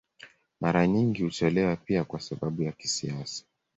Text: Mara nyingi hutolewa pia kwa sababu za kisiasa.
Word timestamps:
Mara 0.61 0.87
nyingi 0.87 1.23
hutolewa 1.23 1.75
pia 1.75 2.03
kwa 2.03 2.19
sababu 2.19 2.63
za 2.63 2.71
kisiasa. 2.71 3.43